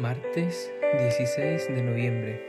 [0.00, 2.40] Martes 16 de noviembre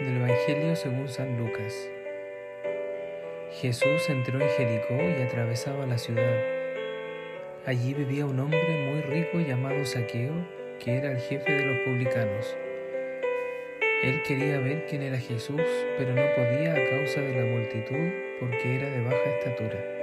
[0.00, 1.88] del Evangelio según San Lucas.
[3.52, 6.44] Jesús entró en Jericó y atravesaba la ciudad.
[7.64, 10.34] Allí vivía un hombre muy rico llamado Saqueo,
[10.78, 12.54] que era el jefe de los publicanos.
[14.02, 15.62] Él quería ver quién era Jesús,
[15.96, 20.01] pero no podía a causa de la multitud porque era de baja estatura.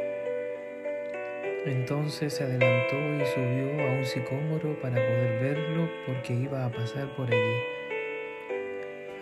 [1.66, 7.08] Entonces se adelantó y subió a un sicómoro para poder verlo porque iba a pasar
[7.18, 7.60] por allí.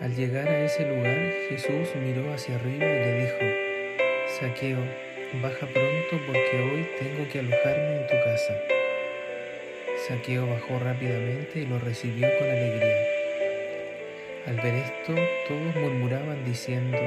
[0.00, 3.38] Al llegar a ese lugar, Jesús miró hacia arriba y le dijo,
[4.38, 4.78] Saqueo,
[5.42, 8.54] baja pronto porque hoy tengo que alojarme en tu casa.
[10.06, 12.96] Saqueo bajó rápidamente y lo recibió con alegría.
[14.46, 15.14] Al ver esto,
[15.48, 16.98] todos murmuraban diciendo,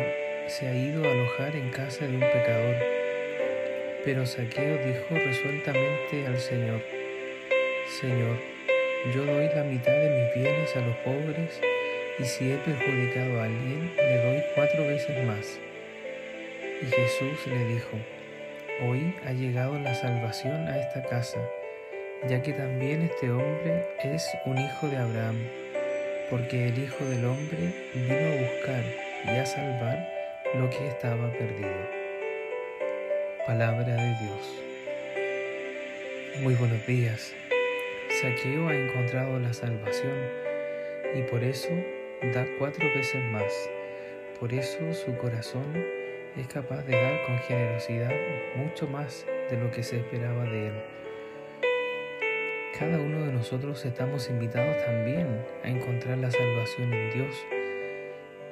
[0.48, 3.01] se ha ido a alojar en casa de un pecador.
[4.04, 6.82] Pero Saqueo dijo resueltamente al Señor,
[8.00, 8.38] Señor,
[9.14, 11.62] yo doy la mitad de mis bienes a los pobres
[12.18, 15.60] y si he perjudicado a alguien, le doy cuatro veces más.
[16.82, 17.98] Y Jesús le dijo,
[18.84, 21.40] Hoy ha llegado la salvación a esta casa,
[22.28, 25.38] ya que también este hombre es un hijo de Abraham,
[26.32, 28.84] porque el Hijo del Hombre vino a buscar
[29.26, 30.10] y a salvar
[30.56, 32.01] lo que estaba perdido.
[33.48, 34.64] Palabra de Dios.
[36.42, 37.34] Muy buenos días.
[38.22, 40.16] Saqueo ha encontrado la salvación
[41.16, 41.70] y por eso
[42.36, 43.52] da cuatro veces más.
[44.40, 45.64] Por eso su corazón
[46.38, 48.12] es capaz de dar con generosidad
[48.58, 50.74] mucho más de lo que se esperaba de él.
[52.78, 57.36] Cada uno de nosotros estamos invitados también a encontrar la salvación en Dios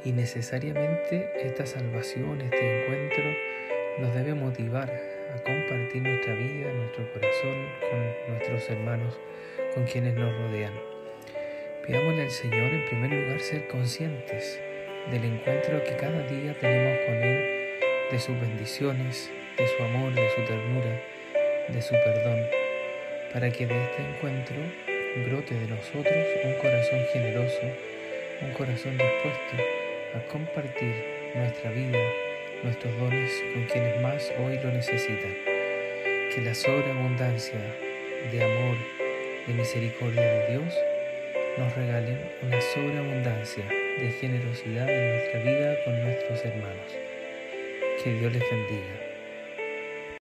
[0.03, 3.58] y necesariamente esta salvación, este encuentro,
[3.99, 9.19] nos debe motivar a compartir nuestra vida, nuestro corazón con nuestros hermanos,
[9.73, 10.73] con quienes nos rodean.
[11.85, 14.59] Pidámosle al Señor en primer lugar ser conscientes
[15.11, 17.79] del encuentro que cada día tenemos con Él,
[18.11, 21.01] de sus bendiciones, de su amor, de su ternura,
[21.67, 22.39] de su perdón,
[23.33, 24.55] para que de este encuentro
[25.27, 27.61] brote de nosotros un corazón generoso,
[28.41, 29.63] un corazón dispuesto
[30.15, 30.93] a compartir
[31.35, 31.99] nuestra vida,
[32.63, 35.33] nuestros dones con quienes más hoy lo necesitan.
[36.33, 37.59] Que la sobreabundancia
[38.31, 38.77] de amor,
[39.47, 40.73] de misericordia de Dios
[41.57, 46.97] nos regalen una sobreabundancia de generosidad en nuestra vida con nuestros hermanos.
[48.03, 49.08] Que Dios les bendiga.